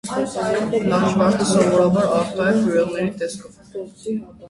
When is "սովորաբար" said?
1.51-2.09